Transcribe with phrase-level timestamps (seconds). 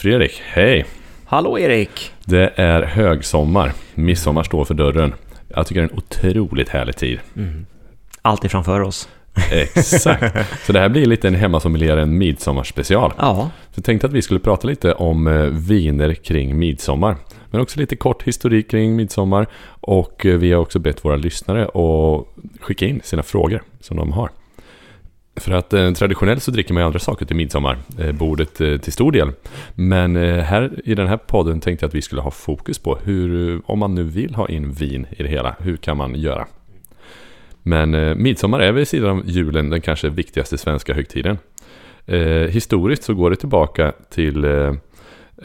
[0.00, 0.84] Fredrik, hej!
[1.24, 2.12] Hallå Erik!
[2.24, 3.72] Det är högsommar.
[3.94, 5.14] Midsommar står för dörren.
[5.48, 7.18] Jag tycker det är en otroligt härlig tid.
[8.22, 9.08] Allt är framför oss.
[9.50, 10.36] Exakt.
[10.66, 13.12] Så det här blir lite en hemmasommelier, en midsommarspecial.
[13.18, 17.16] Ja, Så jag tänkte att vi skulle prata lite om eh, viner kring midsommar.
[17.50, 19.46] Men också lite kort historik kring midsommar.
[19.80, 22.26] Och eh, vi har också bett våra lyssnare att
[22.60, 24.30] skicka in sina frågor som de har.
[25.40, 28.76] För att eh, traditionellt så dricker man ju andra saker till midsommar, eh, bordet eh,
[28.76, 29.32] till stor del.
[29.74, 32.98] Men eh, här i den här podden tänkte jag att vi skulle ha fokus på
[33.04, 36.46] hur, om man nu vill ha in vin i det hela, hur kan man göra?
[37.62, 41.38] Men eh, midsommar är vid sidan av julen den kanske viktigaste svenska högtiden.
[42.06, 44.72] Eh, historiskt så går det tillbaka till eh,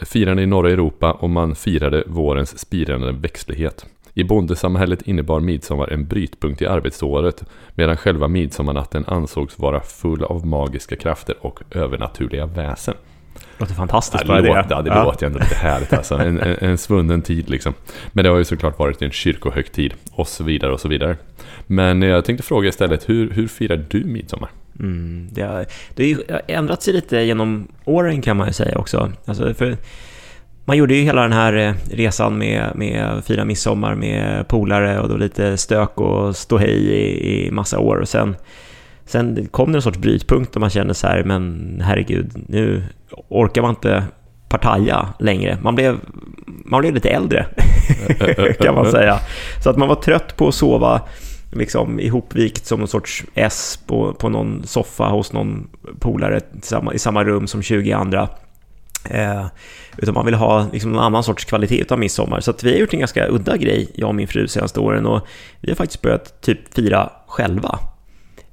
[0.02, 3.86] firande i norra Europa och man firade vårens spirande växtlighet.
[4.18, 10.46] I bondesamhället innebar midsommar en brytpunkt i arbetsåret medan själva midsommarnatten ansågs vara full av
[10.46, 12.94] magiska krafter och övernaturliga väsen.
[13.58, 14.48] låter fantastiskt Ja, det.
[14.48, 16.14] låter, ja, det låter ju ändå lite härligt alltså.
[16.14, 17.74] En, en, en svunnen tid liksom.
[18.12, 21.16] Men det har ju såklart varit en kyrkohögtid och så vidare och så vidare.
[21.66, 24.50] Men jag tänkte fråga istället, hur, hur firar du midsommar?
[24.80, 29.12] Mm, det, har, det har ändrat sig lite genom åren kan man ju säga också.
[29.24, 29.76] Alltså för
[30.66, 35.08] man gjorde ju hela den här eh, resan med, med fira midsommar med polare och
[35.08, 38.36] då lite stök och ståhej i, i massa år och sen
[39.06, 42.82] Sen kom det en sorts brytpunkt och man kände så här, men herregud, nu
[43.28, 44.04] orkar man inte
[44.48, 45.58] partaja längre.
[45.62, 45.98] Man blev,
[46.46, 47.46] man blev lite äldre,
[48.60, 49.18] kan man säga.
[49.62, 51.00] Så att man var trött på att sova
[51.52, 55.68] liksom ihopvikt som en sorts S på, på någon soffa hos någon
[56.00, 58.28] polare i samma, i samma rum som 20 andra.
[59.10, 59.46] Eh,
[59.96, 62.40] utan man vill ha liksom någon annan sorts kvalitet av midsommar.
[62.40, 65.06] Så vi har gjort en ganska udda grej, jag och min fru, senaste åren.
[65.06, 65.26] Och
[65.60, 67.78] vi har faktiskt börjat typ fira själva.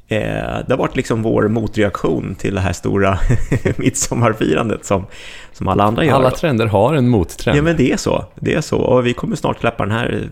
[0.07, 3.19] Eh, det har varit liksom vår motreaktion till det här stora
[3.77, 5.05] midsommarfirandet som,
[5.51, 6.13] som alla andra gör.
[6.13, 7.57] Alla trender har en mottrend.
[7.57, 8.77] Ja men det är så, det är så.
[8.77, 10.29] Och vi kommer snart släppa den här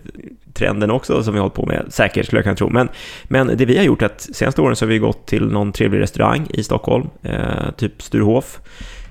[0.54, 2.68] trenden också som vi har hållit på med, säkert skulle jag kunna tro.
[2.68, 2.88] Men,
[3.24, 5.72] men det vi har gjort är att senaste åren så har vi gått till någon
[5.72, 8.60] trevlig restaurang i Stockholm, eh, typ Sturehof,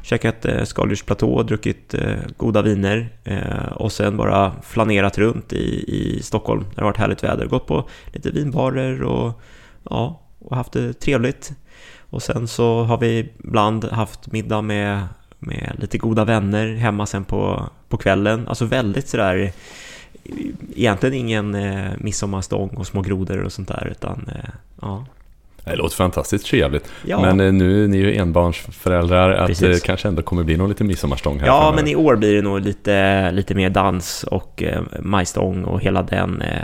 [0.01, 6.23] käkat eh, skaldjursplatå, druckit eh, goda viner eh, och sen bara flanerat runt i, i
[6.23, 6.65] Stockholm.
[6.75, 9.41] Det har varit härligt väder, gått på lite vinbarer och,
[9.89, 11.51] ja, och haft det trevligt.
[11.99, 15.07] Och sen så har vi ibland haft middag med,
[15.39, 18.47] med lite goda vänner hemma sen på, på kvällen.
[18.47, 19.51] Alltså väldigt sådär,
[20.75, 24.49] egentligen ingen eh, midsommarstång och små grodor och sånt där, utan eh,
[24.81, 25.05] ja.
[25.65, 26.91] Det låter fantastiskt trevligt.
[27.05, 27.21] Ja.
[27.21, 29.83] Men eh, nu är ni ju enbarnsföräldrar, att det Precis.
[29.83, 31.75] kanske ändå kommer bli någon liten midsommarstång här Ja, framöver.
[31.83, 36.01] men i år blir det nog lite, lite mer dans och eh, majstång och hela
[36.03, 36.61] den, eh,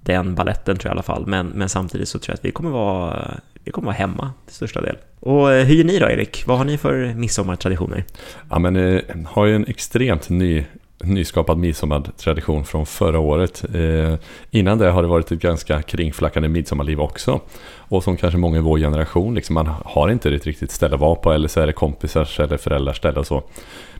[0.00, 1.26] den balletten tror jag i alla fall.
[1.26, 3.30] Men, men samtidigt så tror jag att vi kommer vara,
[3.64, 4.96] vi kommer vara hemma till största del.
[5.20, 6.42] Och eh, hur gör ni då, Erik?
[6.46, 8.04] Vad har ni för midsommartraditioner?
[8.50, 10.64] Ja, men eh, har ju en extremt ny,
[11.04, 13.64] nyskapad midsommartradition från förra året.
[13.74, 14.14] Eh,
[14.50, 17.40] innan det har det varit ett ganska kringflackande midsommarliv också.
[17.76, 21.00] Och som kanske många i vår generation, liksom, man har inte ett riktigt ställe att
[21.00, 23.42] vara på eller så är det kompisars eller föräldrars ställe och så.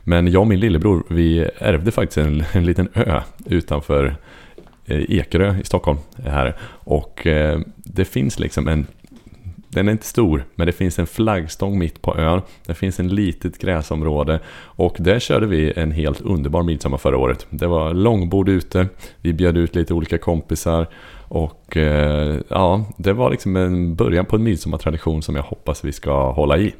[0.03, 4.15] Men jag och min lillebror, vi ärvde faktiskt en, en liten ö utanför
[4.85, 5.97] eh, Ekerö i Stockholm.
[6.25, 6.55] Här.
[6.83, 8.87] Och eh, det finns liksom en
[9.69, 12.41] den är inte stor, men det finns en flaggstång mitt på ön.
[12.65, 17.47] Det finns en litet gräsområde och där körde vi en helt underbar midsommar förra året.
[17.49, 18.87] Det var långbord ute,
[19.21, 20.87] vi bjöd ut lite olika kompisar
[21.27, 25.91] och eh, ja, det var liksom en början på en midsommartradition som jag hoppas vi
[25.91, 26.73] ska hålla i.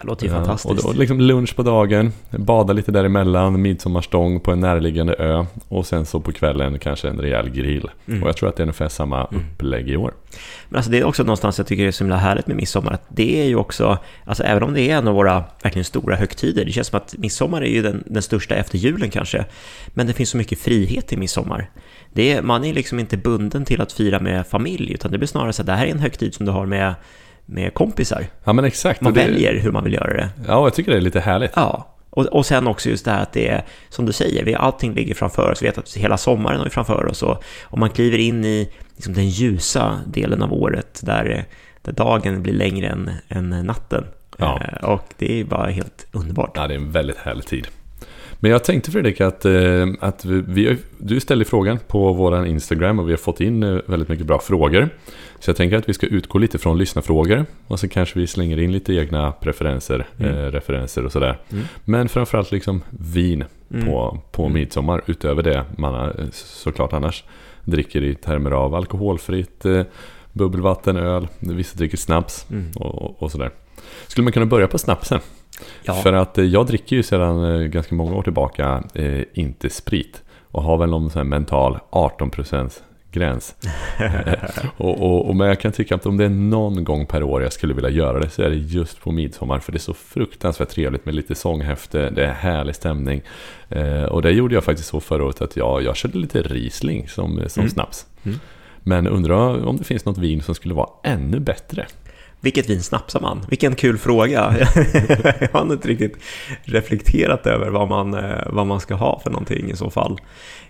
[0.00, 0.84] Det låter ju fantastiskt.
[0.84, 5.86] Och då, liksom lunch på dagen, bada lite däremellan, midsommarstång på en närliggande ö och
[5.86, 7.90] sen så på kvällen kanske en rejäl grill.
[8.08, 8.22] Mm.
[8.22, 10.12] Och jag tror att det är ungefär samma upplägg i år.
[10.68, 12.92] Men alltså det är också någonstans jag tycker det är så himla härligt med midsommar,
[12.92, 16.16] att det är ju också, alltså även om det är en av våra verkligen stora
[16.16, 19.44] högtider, det känns som att midsommar är ju den, den största efter julen kanske,
[19.88, 21.70] men det finns så mycket frihet i midsommar.
[22.12, 25.28] Det är, man är liksom inte bunden till att fira med familj, utan det blir
[25.28, 26.94] snarare så att det här är en högtid som du har med,
[27.46, 28.26] med kompisar.
[28.44, 29.00] Ja men exakt.
[29.00, 30.28] Man det- väljer hur man vill göra det.
[30.48, 31.50] Ja, jag tycker det är lite härligt.
[31.56, 34.54] Ja, och, och sen också just det här att det är, som du säger, vi,
[34.54, 35.62] allting ligger framför oss.
[35.62, 38.70] Vi vet att hela sommaren har vi framför oss och om man kliver in i
[38.96, 41.44] liksom, den ljusa delen av året där,
[41.82, 44.04] där dagen blir längre än, än natten.
[44.38, 44.60] Ja.
[44.62, 46.50] Eh, Och det är bara helt underbart.
[46.54, 47.68] Ja, det är en väldigt härlig tid.
[48.40, 53.08] Men jag tänkte Fredrik att, eh, att vi, du ställde frågan på vår Instagram och
[53.08, 54.88] vi har fått in eh, väldigt mycket bra frågor.
[55.40, 58.58] Så jag tänker att vi ska utgå lite från lyssnarfrågor och så kanske vi slänger
[58.58, 60.34] in lite egna preferenser, Mm.
[60.34, 61.38] eh, referenser och sådär.
[61.52, 61.64] Mm.
[61.84, 63.86] Men framförallt liksom vin Mm.
[63.86, 64.54] på, på Mm.
[64.54, 67.24] midsommar utöver det man eh, såklart annars
[67.64, 69.82] dricker i termer av alkoholfritt, eh,
[70.32, 72.70] bubbelvatten, öl, vissa dricker snaps Mm.
[72.76, 73.50] och, och sådär.
[74.06, 75.20] Skulle man kunna börja på snapsen?
[75.82, 75.94] Ja.
[75.94, 80.22] För att eh, jag dricker ju sedan eh, ganska många år tillbaka eh, inte sprit.
[80.50, 82.80] Och har väl någon sån mental 18%
[83.12, 83.54] gräns.
[84.76, 87.42] och, och, och, men jag kan tycka att om det är någon gång per år
[87.42, 89.58] jag skulle vilja göra det så är det just på midsommar.
[89.58, 93.22] För det är så fruktansvärt trevligt med lite sånghäfte, det är härlig stämning.
[93.68, 97.08] Eh, och det gjorde jag faktiskt så förra året att jag, jag körde lite Riesling
[97.08, 97.70] som, som mm.
[97.70, 98.06] snaps.
[98.22, 98.38] Mm.
[98.78, 101.86] Men undrar om det finns något vin som skulle vara ännu bättre.
[102.46, 103.46] Vilket vin snapsar man?
[103.48, 104.54] Vilken kul fråga.
[105.40, 106.16] jag har inte riktigt
[106.64, 110.20] reflekterat över vad man, eh, vad man ska ha för någonting i så fall.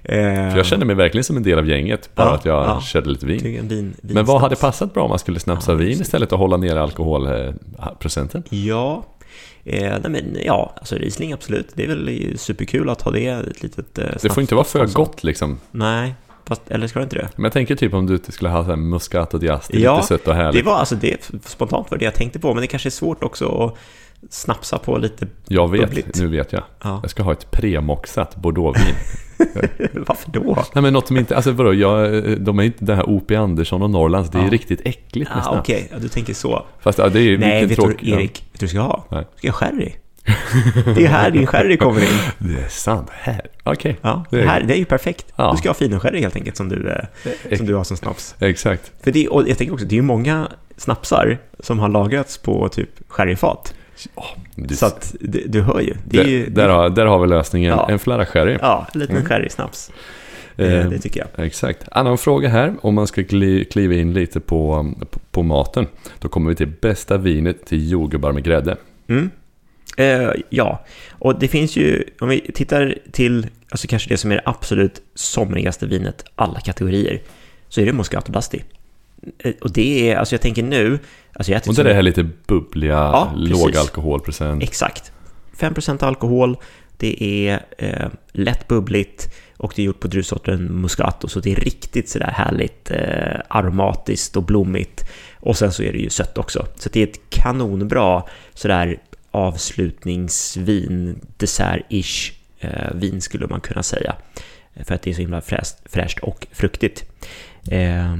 [0.02, 0.16] Eh,
[0.50, 2.80] för jag kände mig verkligen som en del av gänget, bara ja, att jag ja.
[2.80, 3.42] körde lite vin.
[3.42, 6.38] vin, vin Men vad hade passat bra om man skulle snapsa ja, vin istället och
[6.38, 8.42] hålla ner alkoholprocenten?
[8.50, 9.04] Ja,
[9.64, 11.68] Eh, nej men, ja, alltså Riesling absolut.
[11.74, 13.98] Det är väl superkul att ha det ett litet...
[13.98, 15.60] Eh, det får inte vara för gott liksom.
[15.70, 16.14] Nej,
[16.48, 17.28] Fast, eller ska det inte det?
[17.36, 19.96] Men jag tänker typ om du skulle ha så här Muscat Diaz, det är ja,
[19.96, 20.64] lite sött och härligt.
[20.64, 23.24] det var alltså det spontant var det jag tänkte på, men det kanske är svårt
[23.24, 23.74] också att
[24.30, 26.20] snapsa på lite Jag vet, bubbligt.
[26.20, 26.62] nu vet jag.
[26.82, 26.98] Ja.
[27.02, 28.94] Jag ska ha ett premoxat bordeauxvin.
[30.06, 30.64] Varför då?
[30.74, 33.36] Nej men något som inte, alltså vadå, jag, de är inte det här O.P.
[33.36, 34.50] Andersson och Norrlands, det är ja.
[34.50, 35.58] riktigt äckligt med snaps.
[35.60, 35.88] Okej, okay.
[35.90, 36.66] ja, du tänker så.
[36.80, 39.04] Fast ja, det är Nej, vet tråk, du Erik, vet du vad du ska ha?
[39.10, 39.24] Nej.
[39.34, 39.92] Du ska ha sherry.
[40.94, 42.18] Det är här din sherry kommer in.
[42.38, 43.08] Det är sant.
[43.12, 43.40] Här.
[43.62, 43.72] Okej.
[43.72, 43.94] Okay.
[44.02, 44.60] Ja, det, är...
[44.60, 45.26] det är ju perfekt.
[45.36, 45.50] Ja.
[45.52, 48.34] Du ska ha finsherry helt enkelt som du, eh, som du har som snaps.
[48.38, 48.92] Exakt.
[49.02, 52.68] För det, och jag tänker också, det är ju många snapsar som har lagrats på
[52.68, 53.74] typ sherryfat.
[54.14, 54.24] Oh,
[54.54, 54.76] det...
[54.76, 55.94] Så att du, du hör ju.
[56.04, 57.70] Det är ju där, har, där har vi lösningen.
[57.70, 57.90] Ja.
[57.90, 58.58] En flarra sherry.
[58.60, 59.28] Ja, en liten mm.
[59.28, 59.90] sherry-snaps.
[60.56, 61.46] Eh, det tycker jag.
[61.46, 61.84] Exakt.
[61.90, 63.24] Annan fråga här, om man ska
[63.70, 65.86] kliva in lite på, på, på maten.
[66.18, 68.76] Då kommer vi till bästa vinet till jordgubbar med grädde.
[69.08, 69.30] Mm.
[69.96, 74.34] Eh, ja, och det finns ju, om vi tittar till, alltså kanske det som är
[74.34, 77.20] det absolut somrigaste vinet, alla kategorier,
[77.68, 78.62] så är det Moscato d'Asti.
[79.38, 80.98] Eh, och det är, alltså jag tänker nu,
[81.32, 84.62] alltså jag Och det är det här lite bubbliga, ja, låg alkoholprocent.
[84.62, 85.12] Exakt.
[85.58, 86.56] 5% alkohol,
[86.96, 91.56] det är eh, lätt bubbligt och det är gjort på druvsorten Muscato, så det är
[91.56, 95.04] riktigt sådär härligt eh, aromatiskt och blommigt.
[95.34, 98.22] Och sen så är det ju sött också, så det är ett kanonbra
[98.54, 98.98] sådär
[99.36, 104.14] avslutningsvin, dessert-ish eh, vin skulle man kunna säga.
[104.84, 107.04] För att det är så himla fräscht, fräscht och fruktigt.
[107.70, 108.14] Eh,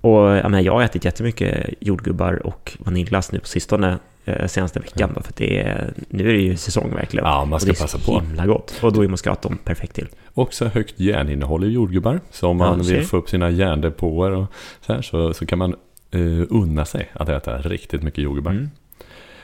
[0.00, 4.80] och jag, menar, jag har ätit jättemycket jordgubbar och vaniljglass nu på sistone eh, senaste
[4.80, 5.12] veckan.
[5.16, 5.22] Ja.
[5.22, 7.26] För det är, nu är det ju säsong verkligen.
[7.26, 8.12] Ja, man ska passa på.
[8.12, 8.78] Och det är så himla gott.
[8.82, 10.08] Och då är moscaton perfekt till.
[10.34, 12.20] Också högt järninnehåll i jordgubbar.
[12.30, 14.46] Så om man ja, vill få upp sina järndepåer och
[14.86, 15.74] så här så, så kan man
[16.14, 18.50] uh, unna sig att äta riktigt mycket jordgubbar.
[18.50, 18.70] Mm.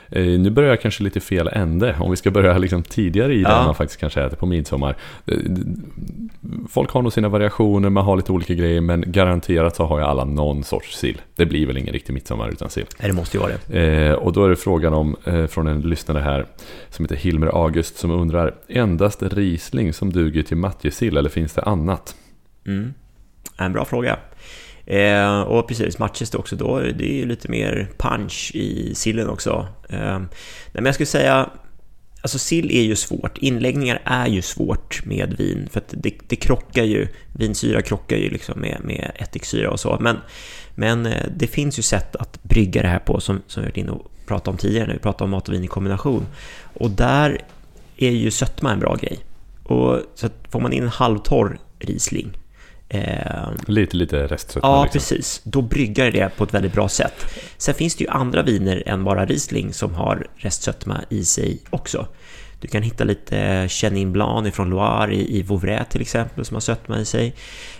[0.09, 3.41] Eh, nu börjar jag kanske lite fel ände, om vi ska börja liksom tidigare i
[3.41, 3.49] ja.
[3.49, 4.95] det man faktiskt kanske äter på midsommar.
[5.25, 5.37] Eh,
[6.69, 10.05] folk har nog sina variationer, man har lite olika grejer, men garanterat så har ju
[10.05, 11.21] alla någon sorts sill.
[11.35, 12.85] Det blir väl ingen riktig midsommar utan sill.
[12.99, 13.79] Nej, det måste ju vara det.
[13.79, 15.15] Eh, och då är det frågan om,
[15.49, 16.45] från en lyssnare här,
[16.89, 21.61] som heter Hilmer August, som undrar, endast Riesling som duger till matjessill, eller finns det
[21.61, 22.15] annat?
[22.65, 22.93] Mm.
[23.57, 24.17] En bra fråga.
[24.87, 29.29] Eh, och precis, matches det också då, det är ju lite mer punch i sillen
[29.29, 29.67] också.
[29.89, 30.19] Eh,
[30.71, 31.49] men jag skulle säga,
[32.21, 36.35] alltså sill är ju svårt, inläggningar är ju svårt med vin, för att det, det
[36.35, 40.17] krockar ju, vinsyra krockar ju liksom med, med ättiksyra och så, men,
[40.75, 43.77] men eh, det finns ju sätt att brygga det här på, som, som vi varit
[43.77, 46.25] inne och pratat om tidigare när vi pratade om mat och vin i kombination.
[46.73, 47.41] Och där
[47.97, 49.19] är ju sötma en bra grej.
[49.63, 52.37] Och så att får man in en halvtorr Riesling
[52.89, 54.69] Eh, lite, lite restsötma.
[54.69, 54.99] Ja, liksom.
[54.99, 55.41] precis.
[55.43, 57.25] Då bryggar det på ett väldigt bra sätt.
[57.57, 62.07] Sen finns det ju andra viner än bara Riesling som har restsötma i sig också.
[62.61, 66.61] Du kan hitta lite Chenin Blanc från Loire i, i Vouvray till exempel som har
[66.61, 67.35] sötma i sig.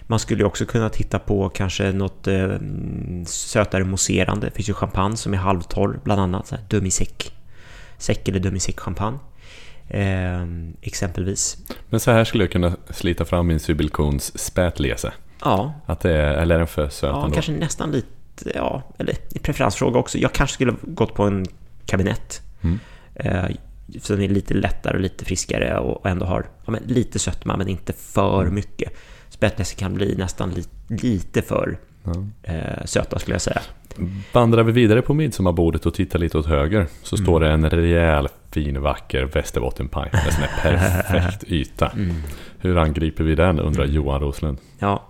[0.07, 2.57] Man skulle också kunna titta på kanske något eh,
[3.25, 4.47] sötare mousserande.
[4.47, 7.31] Det finns ju champagne som är halvtorr, bland annat demi-sec.
[7.97, 9.19] Sec eller demi-sec champagne.
[9.89, 10.45] Eh,
[10.81, 11.57] exempelvis.
[11.89, 15.11] Men så här skulle jag kunna slita fram min Sybylkons spätlese.
[15.43, 15.73] Ja.
[15.85, 17.33] Att det är, eller är den för söt Ja, ändå?
[17.33, 20.17] kanske nästan lite, ja, eller i preferensfråga också.
[20.17, 21.45] Jag kanske skulle gått på en
[21.85, 22.41] kabinett.
[22.61, 22.79] Mm.
[23.15, 23.55] Eh,
[24.01, 27.57] så den är lite lättare och lite friskare och ändå har ja, men lite sötma
[27.57, 28.55] men inte för mm.
[28.55, 28.93] mycket.
[29.29, 32.31] Spätlese kan bli nästan li, lite för mm.
[32.43, 33.61] eh, söta skulle jag säga.
[34.33, 37.25] Vandrar vi vidare på midsommarbordet och tittar lite åt höger så mm.
[37.25, 40.61] står det en rejäl fin vacker västerbottenpaj med sån här
[41.03, 41.87] perfekt yta.
[41.89, 42.15] Mm.
[42.59, 43.95] Hur angriper vi den undrar mm.
[43.95, 44.57] Johan Roslund.
[44.79, 45.07] Ja,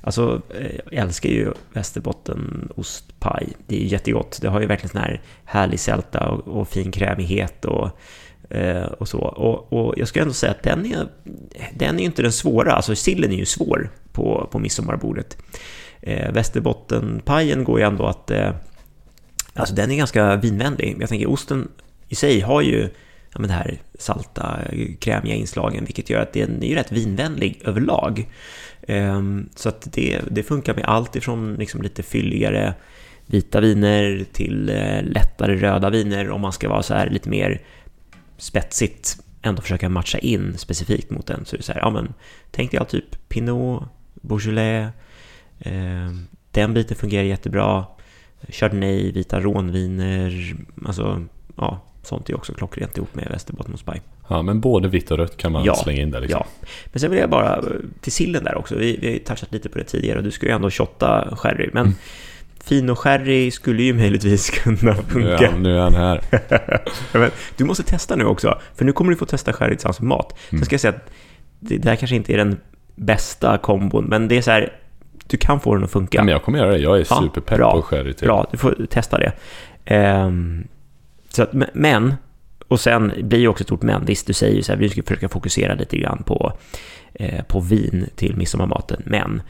[0.00, 3.48] alltså eh, jag älskar ju västerbottenostpaj.
[3.66, 4.38] Det är ju jättegott.
[4.42, 7.90] Det har ju verkligen sån här härlig sälta och, och fin krämighet och
[8.50, 9.18] eh, och så.
[9.18, 11.08] Och, och, jag ska ändå säga att den är,
[11.74, 15.38] den är ju inte den svåra, alltså sillen är ju svår på, på midsommarbordet.
[16.00, 18.30] Eh, Västerbottenpajen går ju ändå att...
[18.30, 18.50] Eh,
[19.54, 20.96] alltså den är ganska vinvänlig.
[21.00, 21.68] Jag tänker osten
[22.12, 22.88] i sig har ju
[23.32, 24.60] ja, men det här salta,
[24.98, 28.28] krämiga inslagen, vilket gör att den är ju rätt vinvänlig överlag.
[28.88, 32.74] Ehm, så att det, det funkar med allt ifrån liksom lite fylligare
[33.26, 37.60] vita viner till eh, lättare röda viner om man ska vara så här lite mer
[38.36, 41.44] spetsigt ändå försöka matcha in specifikt mot den.
[41.44, 42.14] Så det är så här, ja men
[42.50, 44.92] tänk dig all typ Pinot, Beaujolais,
[45.58, 46.10] eh,
[46.50, 47.84] den biten fungerar jättebra.
[48.48, 51.24] Chardonnay, vita rånviner, alltså
[51.56, 53.92] ja, sånt är också klockrent ihop med Västerbotten och Spy.
[54.28, 56.42] Ja, men både vitt och rött kan man Ja, slänga in där liksom.
[56.60, 57.62] Ja, men sen vill jag bara eh,
[58.00, 58.74] till sillen där också.
[58.76, 61.36] Vi, vi har ju touchat lite på det tidigare och du ska ju ändå shotta
[61.36, 61.94] sherry, men Mm.
[62.64, 65.50] Fino sherry skulle ju möjligtvis kunna funka.
[65.50, 66.20] han, nu är han här.
[67.18, 70.08] Men du måste testa nu också, för nu kommer du få testa sherry tillsammans med
[70.08, 70.38] mat.
[70.48, 70.64] Sen Mm.
[70.64, 71.10] ska jag säga att
[71.60, 72.60] det där kanske inte är den
[72.94, 74.72] bästa kombon, men det är så här,
[75.26, 76.18] du kan få den att funka.
[76.18, 76.24] Ja.
[76.24, 76.78] Men jag kommer göra det.
[76.78, 78.26] Jag är Ja, superpepp på sherry till.
[78.28, 79.32] Bra, du får testa det.
[79.84, 80.64] Ehm,
[81.32, 82.14] så att, men,
[82.68, 84.04] och sen blir ju också ett stort men.
[84.04, 86.52] Visst, du säger ju så här, vi ska försöka fokusera lite grann på,
[87.14, 89.42] eh, på vin till midsommarmaten, men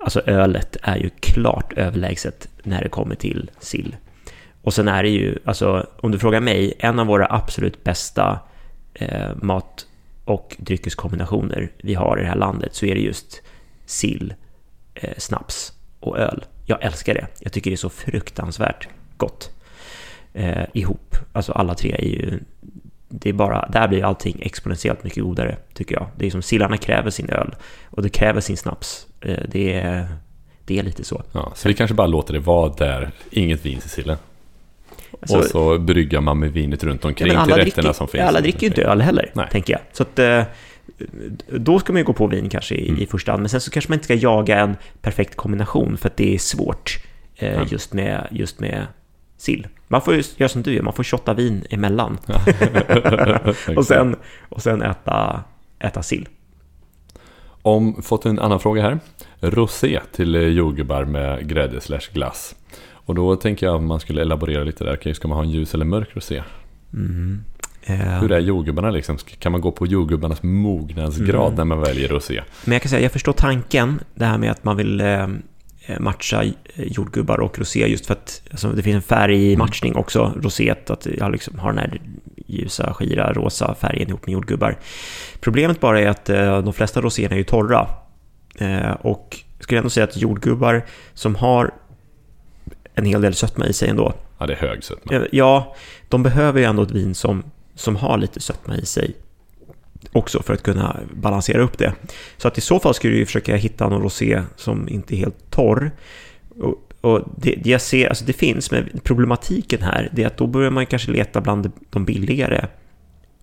[0.00, 3.96] alltså ölet är ju klart överlägset när det kommer till sill.
[4.62, 8.40] Och sen är det ju, alltså om du frågar mig, en av våra absolut bästa
[8.94, 9.86] eh, mat
[10.24, 13.42] och dryckeskombinationer vi har i det här landet så är det just
[13.86, 14.34] sill,
[14.94, 16.44] eh, snaps och öl.
[16.66, 17.26] Jag älskar det.
[17.40, 19.50] Jag tycker det är så fruktansvärt gott
[20.34, 21.16] eh, ihop.
[21.32, 22.40] Alltså alla tre är ju...
[23.14, 26.06] Det är bara, där blir allting exponentiellt mycket godare, tycker jag.
[26.16, 27.54] Det är som sillarna kräver sin öl
[27.90, 29.06] och det kräver sin snaps.
[29.20, 30.06] Eh, det, är,
[30.64, 31.22] det är lite så.
[31.32, 33.10] Ja, så vi kanske bara låter det vara där.
[33.30, 34.16] Inget vin till sillen.
[35.20, 38.08] Alltså- och så bryggar man med vinet runt Ja, omkring men till rätterna dricker, som
[38.08, 38.20] finns.
[38.20, 39.46] ja, alla dricker ju inte öl heller, Nej.
[39.50, 39.80] tänker jag.
[39.92, 40.42] Så att, eh,
[41.50, 43.00] då ska man ju gå på vin kanske i, Mm.
[43.02, 43.42] i första hand.
[43.42, 46.38] Men sen så kanske man inte ska jaga en perfekt kombination för att det är
[46.38, 46.98] svårt
[47.36, 47.66] eh, Ja.
[47.70, 48.86] just, med, just med
[49.42, 49.66] sill.
[49.88, 52.18] Man får ju göra som du gör, man får shotta vin emellan.
[53.76, 54.16] och, sen,
[54.48, 55.44] och sen äta,
[55.78, 56.28] äta sill.
[57.62, 58.98] Om, fått en annan fråga här.
[59.40, 62.54] Rosé till eh, jordgubbar med grädde slash glass.
[62.92, 64.94] Och då tänker jag att man skulle elaborera lite där.
[64.94, 66.42] Okej, Ska man ha en ljus eller mörk rosé?
[66.94, 67.44] Mm.
[67.82, 69.16] Eh, Hur är jordgubbarna liksom?
[69.38, 71.54] Kan man gå på jordgubbarnas mognadsgrad Mm.
[71.56, 72.42] när man väljer rosé?
[72.64, 75.26] Men jag kan säga, jag förstår tanken, det här med att man vill eh,
[75.98, 80.90] matcha eh, jordgubbar och rosé just för att alltså, det finns en färgmatchning också, roséet,
[80.90, 82.00] att jag liksom har den här
[82.46, 84.78] ljusa, skira, rosa färgen ihop med jordgubbar.
[85.40, 87.88] Problemet bara är att eh, de flesta roséerna är ju torra.
[88.58, 90.84] Eh, och jag skulle ändå säga att jordgubbar
[91.14, 91.74] som har
[92.94, 95.26] en hel del sötma i sig ändå, Ja, det är hög sötma.
[95.32, 95.74] Ja,
[96.08, 99.14] de behöver ju ändå ett vin som, som har lite sötma i sig
[100.12, 101.92] också för att kunna balansera upp det.
[102.36, 105.50] Så att i så fall skulle du försöka hitta någon rosé som inte är helt
[105.50, 105.90] torr.
[106.60, 110.36] Och, och det, det jag ser, alltså det finns, men problematiken här det är att
[110.36, 112.66] då börjar man kanske leta bland de billigare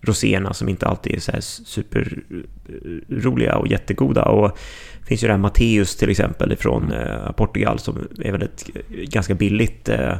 [0.00, 4.24] roséerna som inte alltid är så här superroliga och jättegoda.
[4.24, 4.58] Och
[5.00, 8.70] det finns ju det här Matteus till exempel från eh, Portugal som är väl ett
[8.88, 10.16] ganska billigt eh,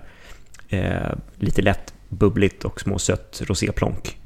[0.68, 4.16] eh, lite lätt bubbligt och småsött roséplonk.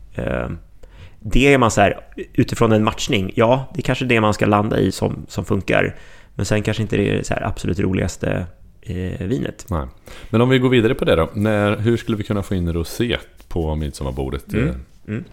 [1.26, 2.00] Det är man så här,
[2.32, 5.96] utifrån en matchning, ja, det är kanske det man ska landa i som, som funkar.
[6.34, 8.46] Men sen kanske inte det är det absolut roligaste
[8.82, 9.66] eh, vinet.
[9.70, 9.86] Nej.
[10.30, 11.30] Men om vi går vidare på det då.
[11.34, 14.52] När, hur skulle vi kunna få in rosé på midsommarbordet?
[14.52, 14.74] Mm.
[15.08, 15.24] Mm.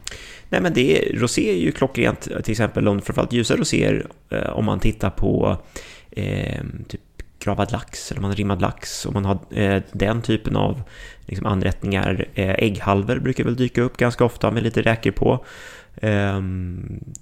[0.49, 4.49] Nej men det är, rosé är ju klockrent, till exempel om framförallt ljusa roséer, eh,
[4.49, 5.57] om man tittar på
[6.11, 7.01] eh, typ
[7.43, 10.81] gravad lax eller man har rimmad lax, om man har eh, den typen av
[11.25, 12.25] liksom, anrättningar.
[12.33, 15.45] Eh, ägghalvor brukar väl dyka upp ganska ofta med lite räkor på.
[15.95, 16.41] Eh,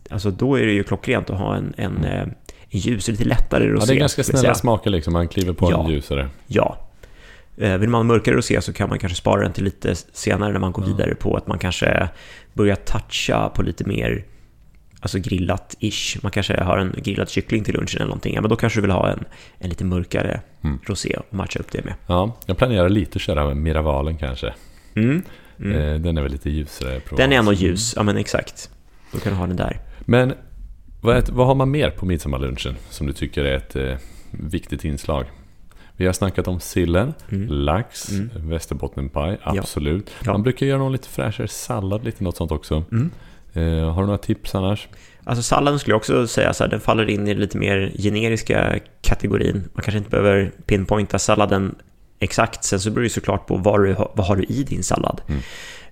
[0.10, 2.34] alltså då är det ju klockrent att ha en, en, eh, en
[2.70, 3.82] ljus, lite lättare rosé.
[3.84, 5.14] Ja, det är ganska snälla smaker liksom.
[5.14, 5.84] Man kliver på Ja.
[5.86, 6.30] en ljusare.
[6.48, 6.78] Ja.
[7.58, 10.52] Eh, Vill man ha mörkare rosé så kan man kanske spara den till lite senare
[10.54, 10.92] när man går Ja.
[10.96, 12.10] vidare på att man kanske
[12.54, 14.26] börjar toucha på lite mer
[15.02, 16.20] alltså grillat-ish.
[16.24, 18.34] Man kanske har en grillad kyckling till lunchen eller någonting.
[18.36, 19.24] Ja, men då kanske du vill ha en,
[19.60, 20.80] en lite mörkare Mm.
[20.84, 21.94] rosé och matcha upp det med.
[22.08, 24.54] Ja, jag planerar lite att köra med Miravalen kanske.
[24.96, 25.22] Mm.
[25.62, 25.78] Mm.
[25.82, 27.00] Eh, den är väl lite ljusare.
[27.00, 27.16] Provence.
[27.24, 28.70] Den är ändå ljus, ja men exakt.
[29.12, 29.80] Då kan du ha den där.
[30.00, 30.34] Men
[31.02, 33.96] vad, vad har man mer på midsommarlunchen som du tycker är ett eh,
[34.32, 35.26] viktigt inslag?
[35.96, 37.48] Vi har snackat om sillen, Mm.
[37.48, 38.30] lax, Mm.
[38.50, 40.12] västerbottenpaj, absolut.
[40.26, 40.32] Ja.
[40.32, 42.84] Man brukar göra någon lite fräschare sallad, lite något sånt också.
[42.92, 43.12] Mm.
[43.54, 44.88] Eh, har du några tips annars?
[45.24, 48.80] Alltså salladen skulle jag också säga så här, den faller in i lite mer generiska
[49.02, 49.64] kategorin.
[49.74, 51.76] Man kanske inte behöver pinpointa salladen
[52.20, 52.64] exakt.
[52.64, 55.22] Sen så beror det såklart på vad, du, vad har du i din sallad.
[55.28, 55.42] Mm.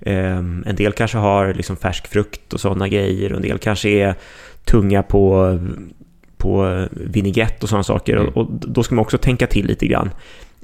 [0.02, 3.32] Ehm, en del kanske har liksom färsk frukt och sådana grejer.
[3.32, 4.16] Och en del kanske är
[4.66, 5.60] tunga på,
[6.38, 8.16] på vinägrett och sådana saker.
[8.16, 8.28] Mm.
[8.28, 10.10] Och, och då ska man också tänka till lite grann.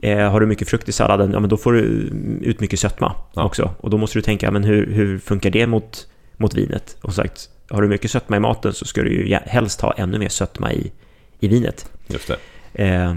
[0.02, 1.80] Eh, har du mycket frukt i salladen, ja men då får du
[2.42, 3.44] ut mycket sötma Ja.
[3.44, 3.72] också.
[3.80, 6.98] Och då måste du tänka, men hur, hur funkar det mot mot vinet.
[7.02, 10.20] Och sagt, har du mycket sötma i maten så ska du ju helst ha ännu
[10.20, 10.92] mer sötma i,
[11.40, 11.92] i vinet.
[12.08, 12.32] Just
[12.74, 12.84] det.
[12.86, 13.16] Eh,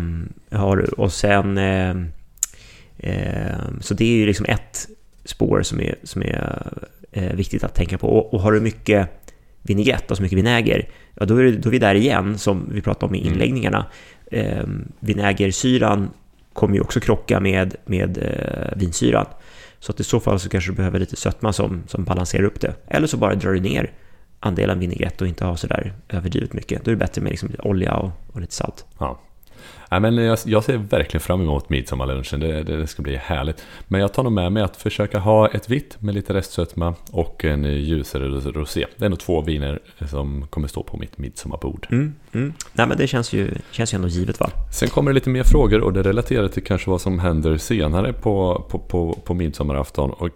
[0.59, 1.59] har, och sen...
[1.59, 1.95] Eh,
[3.81, 4.89] så det är ju liksom ett
[5.25, 6.73] spår som är, som är
[7.13, 8.09] eh, viktigt att tänka på.
[8.09, 9.09] Och, och har du mycket
[9.63, 12.83] vinägrett, alltså mycket vinäger, ja, då, är det, då är vi där igen, som vi
[12.83, 13.33] pratade om i mm.
[13.33, 13.87] inläggningarna.
[14.31, 14.65] Eh,
[15.01, 16.11] vinägersyran
[16.53, 19.27] kommer ju också krocka med, med eh, vinsyran.
[19.79, 22.61] Så att i så fall så kanske du behöver lite sötma som, som balanserar upp
[22.61, 22.75] det.
[22.87, 23.91] Eller så bara drar du ner
[24.41, 26.85] andelen vinägrett och inte har sådär överdrivet mycket.
[26.85, 28.85] Då är det bättre med liksom olja och, och lite salt.
[28.99, 29.21] Ja.
[29.91, 33.65] Ja, men jag, jag ser verkligen fram emot midsommarlunchen, det, det, det, ska bli härligt.
[33.89, 37.45] Men jag tar nog med mig att försöka ha ett vitt med lite restsötma och
[37.45, 38.87] en ljusare rosé.
[38.97, 39.79] Det är nog två viner
[40.09, 41.87] som kommer stå på mitt midsommarbord.
[41.91, 42.53] Mm, mm.
[42.73, 44.51] Nej men det känns ju, känns ju ändå givet va?
[44.73, 48.13] Sen kommer det lite mer frågor och det relaterar till kanske vad som händer senare
[48.13, 50.11] på, på, på, på midsommarafton.
[50.11, 50.29] Och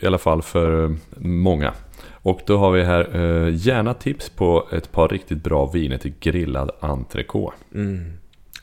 [0.00, 1.72] I alla fall för många.
[2.26, 6.14] Och då har vi här eh, gärna tips på ett par riktigt bra viner till
[6.20, 7.56] grillad entrecote.
[7.74, 8.12] Mm.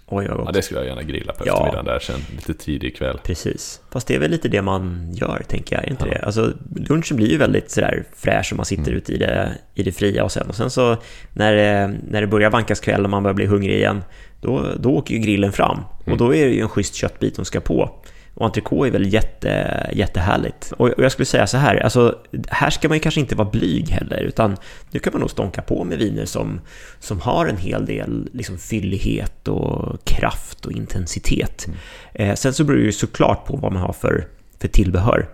[0.05, 0.45] Oj, vad gott.
[0.45, 1.91] Ja, det skulle jag gärna grilla på eftermiddagen ja.
[1.91, 3.19] där sen, lite tidig kväll.
[3.24, 3.81] Precis.
[3.91, 5.86] Fast det är väl lite det man gör, tänker jag.
[5.86, 6.13] Inte ja.
[6.13, 6.25] det?
[6.25, 8.98] Alltså, lunchen blir ju väldigt sådär fräsch och man sitter mm.
[8.98, 10.98] ute i det, i det fria och sen, och sen så
[11.33, 14.03] när det, när det börjar vankas kväll och man börjar bli hungrig igen,
[14.41, 15.77] då, då åker ju grillen fram.
[15.77, 16.12] Mm.
[16.12, 17.89] Och då är det ju en schysst köttbit som ska på.
[18.35, 20.73] Och entrecote är väl jätte, jättehärligt.
[20.77, 23.89] Och jag skulle säga så här, alltså, här ska man ju kanske inte vara blyg
[23.89, 24.57] heller, utan
[24.91, 26.61] nu kan man nog stånka på med viner som,
[26.99, 31.65] som har en hel del liksom, fyllighet och kraft och intensitet.
[31.67, 31.77] Mm.
[32.13, 34.27] Eh, sen så beror det ju såklart på vad man har för,
[34.59, 35.29] för tillbehör.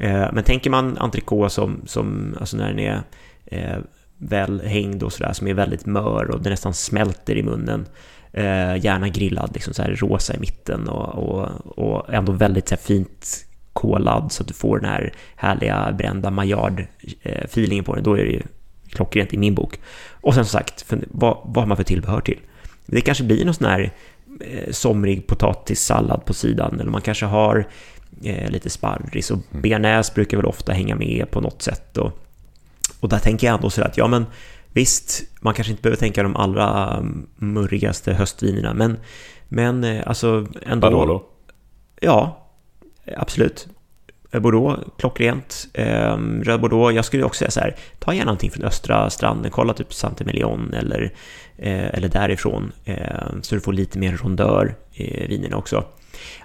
[0.00, 3.02] Eh, men tänker man entrecote som, som alltså när den är
[3.46, 3.78] eh,
[4.18, 7.86] väl hängd och sådär, som är väldigt mör och den nästan smälter i munnen,
[8.36, 12.74] Eh, gärna grillad, liksom så här rosa i mitten och, och, och ändå väldigt så
[12.74, 18.04] här, fint kolad så att du får den här härliga brända Maillard-feelingen på den.
[18.04, 18.42] Då är det ju
[18.90, 19.80] klockrent i min bok.
[20.10, 22.38] Och sen som sagt, vad, vad har man för tillbehör till?
[22.86, 23.92] Det kanske blir någon sån här
[24.40, 27.68] eh, somrig potatissallad på sidan eller man kanske har
[28.22, 29.62] eh, lite sparris och mm.
[29.62, 31.96] bearnaise brukar väl ofta hänga med på något sätt.
[31.96, 32.18] Och,
[33.00, 34.26] och där tänker jag ändå så att ja men
[34.76, 36.98] Visst, man kanske inte behöver tänka de allra
[37.36, 38.98] murrigaste höstvinerna, men,
[39.48, 40.90] men eh, alltså ändå...
[40.90, 41.22] Barolo?
[42.00, 42.46] Ja,
[43.16, 43.68] absolut.
[44.32, 45.68] Bordeaux, klockrent.
[45.74, 49.50] Ehm, röd Bordeaux, jag skulle också säga så här, ta gärna någonting från östra stranden,
[49.50, 51.12] kolla typ Saint-Emilion eller,
[51.58, 55.84] eh, eller därifrån, ehm, så du får lite mer rondör i vinerna också.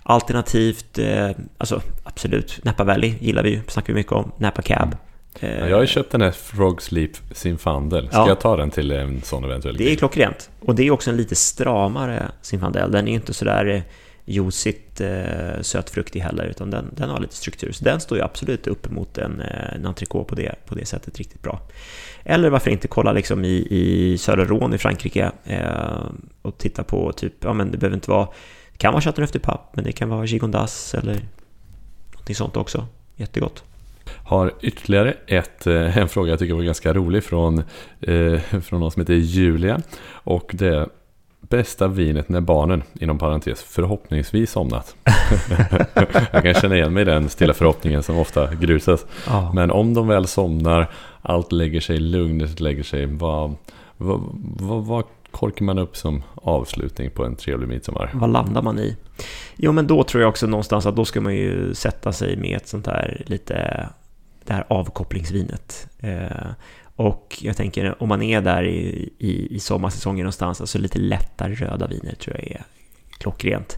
[0.03, 4.95] Alternativt, eh, alltså absolut, Napa Valley gillar vi ju, snackar vi mycket om, Napa Cab.
[5.39, 8.07] Ja, jag har ju köpt den här Frog Sleep Sinfandel.
[8.07, 8.27] Ska ja.
[8.27, 10.49] jag ta den till en sån eventuell Det är klockrent.
[10.59, 12.91] Och det är också en lite stramare Sinfandel.
[12.91, 13.81] Den är ju inte sådär eh,
[14.25, 17.71] juicigt eh, sötfruktig heller, utan den, den har lite struktur.
[17.71, 20.85] Så den står ju absolut upp mot en, eh, en entrecote på det, på det
[20.85, 21.61] sättet riktigt bra.
[22.23, 26.05] Eller varför inte kolla liksom i, i södra Rhône i Frankrike eh,
[26.41, 28.27] och titta på typ, ja men det behöver inte vara,
[28.71, 31.19] det kan vara Chateauneuf du Pape, men det kan vara Gigondas eller
[32.11, 32.87] någonting sånt också.
[33.15, 33.63] Jättegott
[34.25, 37.63] har ytterligare ett, eh, en fråga jag tycker var ganska rolig från,
[38.01, 39.81] eh, från någon som heter Julia.
[40.11, 40.87] Och det är
[41.51, 44.95] bästa vinet när barnen, inom parentes, förhoppningsvis somnat.
[46.31, 49.05] jag kan känna igen mig i den stilla förhoppningen som ofta grusas.
[49.27, 49.53] Oh.
[49.55, 53.55] Men om de väl somnar, allt lägger sig, lugnet lägger sig, vad,
[53.97, 54.21] vad,
[54.59, 58.11] vad, vad korkar man upp som avslutning på en trevlig midsommar?
[58.13, 58.97] Vad landar man i?
[59.55, 62.57] Jo, men då tror jag också någonstans att då ska man ju sätta sig med
[62.57, 63.87] ett sånt här lite,
[64.45, 65.87] det här avkopplingsvinet.
[65.99, 66.47] Eh,
[66.95, 71.55] och jag tänker om man är där i, i, i sommarsäsongen någonstans, alltså lite lättare
[71.55, 72.63] röda viner tror jag är
[73.17, 73.77] klockrent.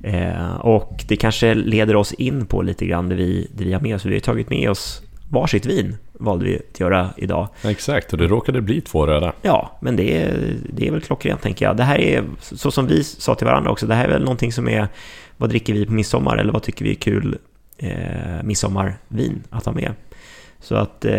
[0.00, 3.80] Eh, och det kanske leder oss in på lite grann det vi, det vi har
[3.80, 4.04] med oss.
[4.04, 7.48] Vi har tagit med oss varsitt vin valde vi att göra idag.
[7.64, 9.32] Exakt, och det råkade bli två röda.
[9.42, 11.76] Ja, men det är, det är väl klockrent tänker jag.
[11.76, 14.52] Det här är, så som vi sa till varandra också, det här är väl någonting
[14.52, 14.88] som är,
[15.36, 17.38] vad dricker vi på midsommar eller vad tycker vi är kul
[17.82, 19.92] eh, midsommarvin att ha med?
[20.60, 21.14] Så att eh,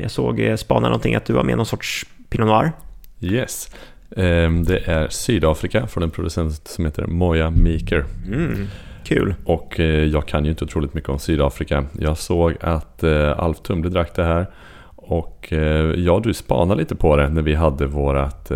[0.00, 2.72] jag såg, eh, spana någonting att du har med någon sorts Pinot Noir.
[3.20, 3.70] Yes.
[4.16, 8.04] Ehm, det är Sydafrika från en producent som heter Moya Meeker.
[8.26, 8.66] Mm.
[9.04, 9.34] Kul.
[9.44, 11.84] Och eh, jag kan ju inte otroligt mycket om Sydafrika.
[11.98, 14.46] Jag såg att eh, Alf Tumle drack det här.
[14.96, 18.52] Och eh, ja, du spanade lite på det när vi hade vårat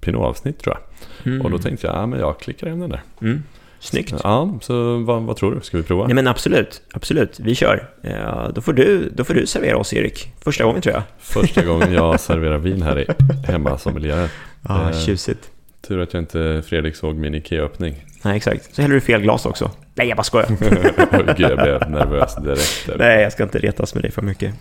[0.00, 1.32] Pinot-avsnitt tror jag.
[1.32, 1.44] Mm.
[1.44, 3.02] Och då tänkte jag, ja men jag klickar in den där.
[3.20, 3.42] Mm.
[3.80, 4.14] Snyggt.
[4.24, 5.60] Ja, så vad, vad, tror du?
[5.60, 6.06] Ska vi prova?
[6.06, 7.40] Nej men absolut, absolut.
[7.40, 7.90] Vi kör.
[8.02, 10.32] Ja, då, får du, då får du servera oss Erik.
[10.40, 11.02] Första gången tror jag.
[11.18, 13.06] Första gången jag serverar vin här
[13.46, 14.28] hemma som miljö.
[14.68, 15.50] Ja, tjusigt.
[15.88, 18.04] Tur att jag inte Fredrik såg min Ikea-öppning.
[18.22, 18.74] Nej, exakt.
[18.74, 19.70] Så häller du fel glas också.
[19.94, 20.48] Nej, jag bara skojar.
[21.36, 22.86] Gud, jag blev nervös direkt.
[22.86, 22.98] Där.
[22.98, 24.54] Nej, jag ska inte retas med dig för mycket.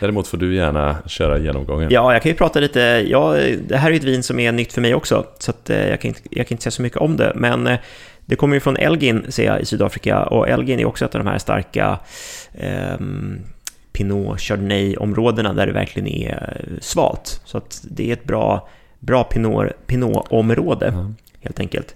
[0.00, 1.88] Däremot får du gärna köra genomgången.
[1.90, 2.80] Ja, jag kan ju prata lite.
[3.08, 3.36] Ja,
[3.66, 6.08] det här är ett vin som är nytt för mig också, så eh, jag, kan
[6.08, 7.32] inte, jag kan inte säga så mycket om det.
[7.34, 7.78] Men eh,
[8.26, 10.22] det kommer ju från Elgin, ser jag, i Sydafrika.
[10.22, 11.98] Och Elgin är också ett av de här starka
[12.52, 12.98] eh,
[13.92, 17.40] Pinot Chardonnay-områdena där det verkligen är eh, svalt.
[17.44, 21.14] Så att det är ett bra, bra Pinot, Pinot-område, mm.
[21.40, 21.94] helt enkelt.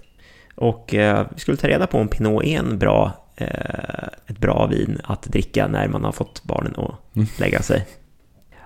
[0.55, 4.67] Och eh, vi skulle ta reda på om Pinot är en bra, eh, ett bra
[4.67, 7.29] vin att dricka när man har fått barnen att mm.
[7.39, 7.87] lägga sig.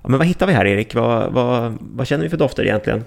[0.03, 0.94] Ja, men vad hittar vi här Erik?
[0.94, 3.05] Vad, vad, vad känner vi för dofter egentligen?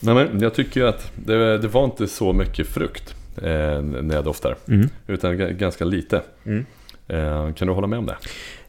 [0.00, 4.24] Nej, men jag tycker att det, det var inte så mycket frukt eh, när jag
[4.24, 4.56] doftar.
[4.68, 4.88] Mm.
[5.06, 6.22] Utan ganska lite.
[6.46, 6.66] Mm.
[7.08, 8.16] Eh, kan du hålla med om det?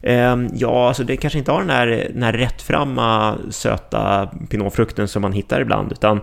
[0.02, 5.22] Eh, ja, alltså det kanske inte har den här, den här rättframma söta pinotfrukten som
[5.22, 5.92] man hittar ibland.
[5.92, 6.20] Utan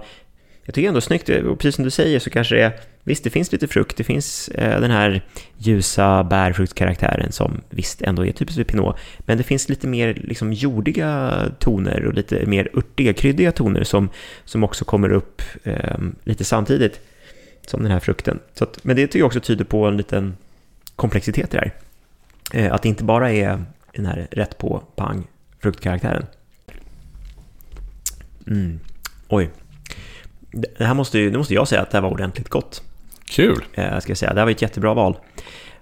[0.65, 2.71] jag tycker ändå snyggt, och precis som du säger så kanske det är,
[3.03, 5.25] visst det finns lite frukt, det finns eh, den här
[5.57, 10.53] ljusa bärfruktkaraktären som visst ändå är typiskt för pinot, men det finns lite mer liksom
[10.53, 14.09] jordiga toner och lite mer örtiga, kryddiga toner som,
[14.45, 16.99] som också kommer upp eh, lite samtidigt
[17.65, 18.39] som den här frukten.
[18.53, 20.37] Så att, men det tycker jag också tyder på en liten
[20.95, 21.73] komplexitet i det här.
[22.53, 25.27] Eh, att det inte bara är den här rätt på pang
[25.59, 26.25] fruktkaraktären.
[28.47, 28.79] Mm.
[29.27, 29.49] Oj,
[30.51, 32.83] det här måste, ju, nu måste jag säga att det här var ordentligt gott.
[33.25, 33.65] Kul!
[33.73, 34.33] Eh, ska jag säga.
[34.33, 35.17] Det här var ett jättebra val.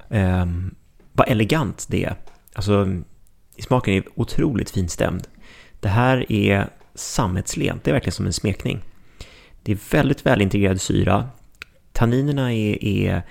[0.10, 0.46] Eh,
[1.14, 2.16] vad elegant det är.
[2.54, 2.88] Alltså,
[3.60, 5.28] smaken är otroligt finstämd.
[5.80, 8.82] Det här är sammetslent, det är verkligen som en smekning.
[9.64, 11.30] Det är väldigt välintegrerad syra.
[12.00, 13.22] Tanninerna är, är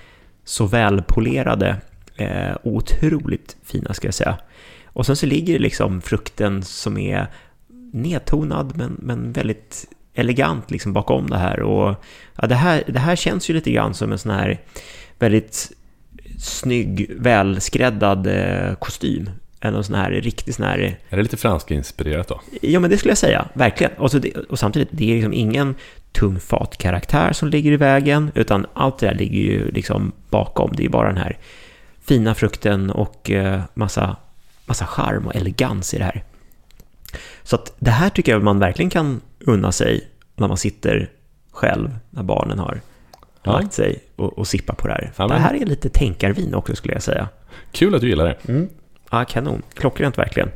[0.43, 1.77] så välpolerade
[2.15, 4.37] eh, otroligt fina ska jag säga.
[4.85, 7.27] Och sen så ligger det liksom frukten som är
[7.93, 11.59] nedtonad men, men väldigt elegant liksom bakom det här.
[11.59, 11.95] Och
[12.35, 14.61] ja, det, här, det här känns ju lite grann som en sån här
[15.19, 15.71] väldigt
[16.37, 19.29] snygg, välskräddad eh, kostym.
[19.61, 20.99] En sån här riktig sån här...
[21.09, 22.41] Är det lite fransk inspirerat då?
[22.61, 23.93] Ja, men det skulle jag säga, verkligen.
[23.93, 25.75] Och, det, och samtidigt, det är liksom ingen
[26.11, 30.71] tung fatkaraktär som ligger i vägen, utan allt det där ligger ju liksom bakom.
[30.75, 31.37] Det är bara den här
[32.01, 34.15] fina frukten och eh, massa,
[34.65, 36.23] massa charm och elegans i det här.
[37.43, 41.09] Så att det här tycker jag man verkligen kan unna sig när man sitter
[41.51, 42.81] själv, när barnen har
[43.43, 43.51] ja.
[43.51, 45.13] lagt sig och, och sippar på det här.
[45.15, 45.37] Ja, men...
[45.37, 47.29] Det här är lite tänkarvin också skulle jag säga.
[47.71, 48.51] Kul att du gillar det.
[48.51, 48.69] Mm.
[49.11, 49.61] Ja, kanon.
[49.73, 50.49] Klockrent verkligen.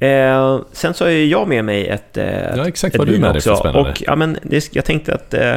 [0.00, 3.42] Eh, sen så har jag med mig ett eh, Ja, exakt vad du med dig
[3.42, 3.90] för spännande.
[3.90, 5.56] Och, ja, men det, jag tänkte att eh,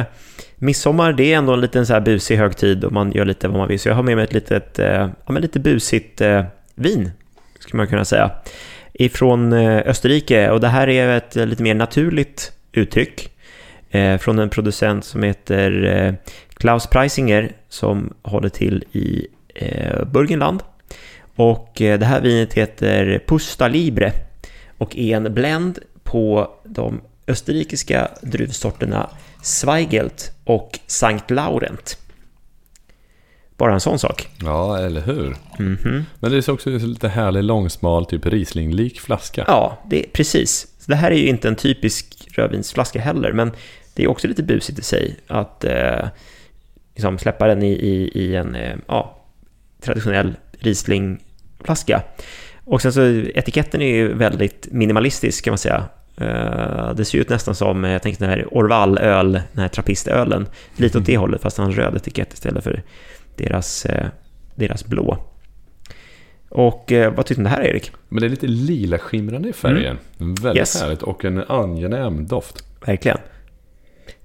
[0.56, 3.58] midsommar, det är ändå en liten så här busig högtid och man gör lite vad
[3.58, 3.80] man vill.
[3.80, 7.10] Så jag har med mig ett litet, eh, ja, men lite busigt eh, vin,
[7.58, 8.30] skulle man kunna säga
[8.92, 13.30] ifrån eh, Österrike och det här är ett lite mer naturligt uttryck
[14.20, 16.16] från en producent som heter
[16.54, 19.26] Klaus Preisinger som håller till i
[20.12, 20.62] Burgenland.
[21.36, 24.12] Och det här vinet heter Pusta Libre
[24.78, 29.10] och är en blend på de österrikiska druvsorterna
[29.42, 31.98] Zweigelt och Sankt Laurent.
[33.56, 34.28] Bara en sån sak.
[34.42, 35.36] Ja, eller hur?
[35.58, 36.02] Mm -hmm.
[36.20, 39.44] Men det är också en lite härlig långsmal, typ Riesling-lik flaska.
[39.46, 40.66] Ja, det, precis.
[40.86, 43.52] det här är ju inte en typisk rödvinsflaska heller, men
[43.94, 46.08] det är också lite busigt i sig att eh,
[46.94, 49.23] liksom släppa den i, i, i en eh, ja,
[49.84, 52.02] traditionell Riesling-flaska.
[52.64, 53.02] Och sen så
[53.34, 55.84] etiketten är ju väldigt minimalistisk kan man säga.
[56.20, 60.46] Uh, det ser ut nästan som, jag tänkte den här Orval-öl, den här trappistölen.
[60.76, 62.82] Lite åt det hållet, fast han har en röd etikett istället för
[63.36, 64.06] deras, eh,
[64.54, 65.18] deras blå.
[66.48, 67.92] Och eh, vad tyckte du om det här Erik?
[68.08, 69.98] Men det är lite lila skimrande i färgen.
[70.20, 70.34] Mm.
[70.34, 70.82] Väldigt yes.
[70.82, 72.64] härligt och en angenäm doft.
[72.86, 73.18] Verkligen.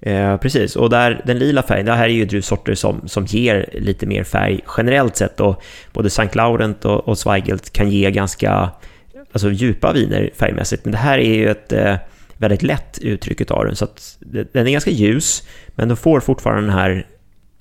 [0.01, 3.69] Eh, precis, och där, den lila färgen, det här är ju druvsorter som, som ger
[3.73, 5.39] lite mer färg generellt sett.
[5.39, 5.63] Och
[5.93, 6.29] både St.
[6.33, 8.71] Laurent och, och Zweigelt kan ge ganska
[9.31, 10.85] alltså, djupa viner färgmässigt.
[10.85, 11.95] Men det här är ju ett eh,
[12.37, 13.75] väldigt lätt uttryck av den.
[13.75, 14.17] Så att
[14.51, 17.07] den är ganska ljus, men den får fortfarande den här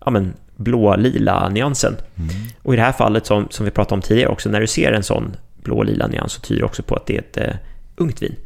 [0.05, 1.97] ja, men, blå-lila nyansen.
[2.17, 2.31] Mm.
[2.63, 4.93] Och i det här fallet, som, som vi pratade om tidigare också, när du ser
[4.93, 7.55] en sån blå-lila nyans så tyder det också på att det är ett uh,
[7.97, 8.37] ungt vin.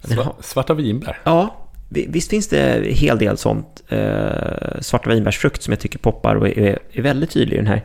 [0.00, 1.18] Sva svarta vinbär?
[1.24, 1.56] Ja,
[1.92, 3.82] visst finns det en hel del sånt.
[3.88, 7.84] eh, svarta vinbärsfrukt som jag tycker poppar och är, är väldigt tydlig i den här.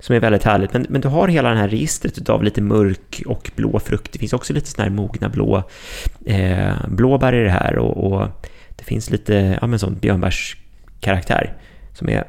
[0.00, 0.72] Som är väldigt härligt.
[0.72, 4.12] Men, men du har hela det här registret av lite mörk och blå frukt.
[4.12, 5.62] Det finns också lite sådana här mogna blå
[6.26, 7.78] eh, blåbär i det här.
[7.78, 8.28] Och, och
[8.76, 11.56] det finns lite ja, men sån björnbärskaraktär
[11.94, 12.24] som är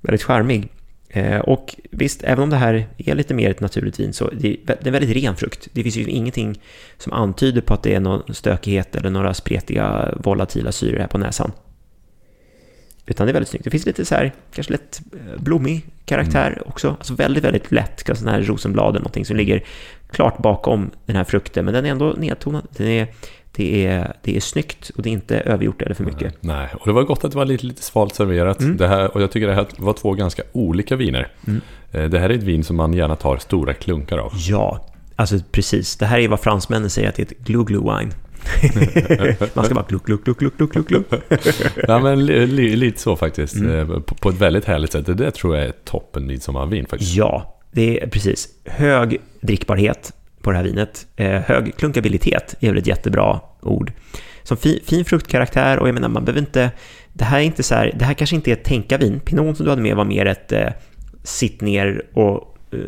[0.00, 0.68] väldigt charmig.
[1.12, 4.48] Eh, och visst, även om det här är lite mer ett naturligt vin så det
[4.48, 5.68] är det väldigt ren frukt.
[5.72, 6.60] Det finns ju ingenting
[6.98, 11.18] som antyder på att det är någon stökighet eller några spretiga volatila syror här på
[11.18, 11.52] näsan.
[13.06, 13.64] Utan det är väldigt snyggt.
[13.64, 16.62] Det finns lite så här, kanske lätt eh, blommig karaktär mm.
[16.66, 16.88] också.
[16.88, 18.10] Alltså väldigt, väldigt lätt.
[18.14, 19.64] Sån här rosenblad eller någonting som ligger
[20.10, 21.64] klart bakom den här frukten.
[21.64, 22.66] Men den är ändå nedtonad.
[22.76, 23.08] Den är,
[23.52, 26.34] det, är, det är snyggt och det är inte övergjort eller för mycket.
[26.40, 28.60] Nej, och det var gott att det var lite, lite svalt serverat.
[28.60, 28.76] Mm.
[28.76, 31.32] Det här, och jag tycker det här var två ganska olika viner.
[31.46, 31.60] Mm.
[31.92, 34.32] Eh, det här är ett vin som man gärna tar stora klunkar av.
[34.36, 34.86] Ja,
[35.16, 35.96] alltså precis.
[35.96, 38.12] Det här är vad fransmännen säger att det är ett glue-glue wine.
[39.54, 41.06] Man ska bara gluck, gluck, gluck, gluck, gluck, gluck.
[41.88, 43.54] ja, men li, li, lite så faktiskt.
[43.54, 43.78] Mm.
[43.78, 45.18] Eh, på, på, ett väldigt härligt sätt.
[45.18, 47.14] Det tror jag är toppen midsommarvin faktiskt.
[47.16, 48.48] Ja, det är precis.
[48.64, 51.06] Hög drickbarhet på det här vinet.
[51.16, 53.92] Eh, hög klunkabilitet är väl ett jättebra ord.
[54.42, 56.70] Som fin, fin fruktkaraktär och jag menar, man behöver inte...
[57.12, 59.20] Det här är inte så här, det här kanske inte är ett tänka-vin.
[59.20, 60.68] Pinot som du hade med var mer ett eh,
[61.22, 62.78] sitt ner och eh,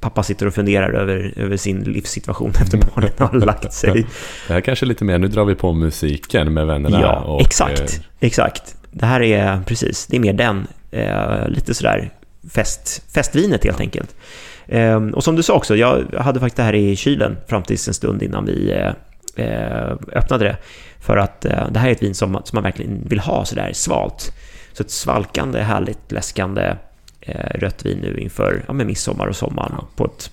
[0.00, 3.92] pappa sitter och funderar över, över sin livssituation efter barnen har lagt sig.
[4.48, 7.00] Det här kanske är lite mer, nu drar vi på musiken med vännerna.
[7.00, 7.80] Ja, och, exakt.
[7.80, 8.04] Eh...
[8.20, 8.76] Exakt.
[8.92, 12.10] Det här är precis, det är mer den, eh, lite sådär
[12.48, 14.16] fest, festvinet helt enkelt.
[14.66, 17.88] Eh, och som du sa också, jag hade faktiskt det här i kylen fram tills
[17.88, 18.92] en stund innan vi eh,
[19.44, 20.56] eh öppnade det.
[21.00, 23.70] För att eh, det här är ett vin som, som man verkligen vill ha sådär
[23.72, 24.32] svalt.
[24.72, 26.76] Så ett svalkande, härligt läskande
[27.54, 29.88] rött vin nu inför ja, med midsommar och sommaren ja.
[29.96, 30.30] på ett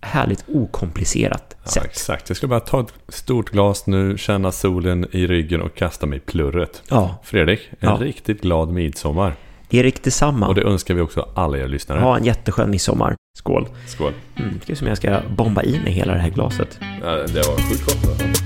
[0.00, 1.84] härligt okomplicerat ja, sätt.
[1.84, 6.06] Exakt, jag ska bara ta ett stort glas nu, känna solen i ryggen och kasta
[6.06, 6.82] mig i plurret.
[6.88, 7.18] Ja.
[7.24, 9.34] Fredrik, en riktigt glad midsommar.
[9.70, 10.48] Erik, detsamma.
[10.48, 12.00] Och det önskar vi också alla er lyssnare.
[12.00, 13.14] Ha en jätteskön midsommar.
[13.38, 13.68] Skål.
[13.86, 14.12] Skål.
[14.36, 16.78] Mm, ska vi se om jag ska bomba i mig hela det här glaset.
[17.02, 18.45] Ja, det var sjukt gott.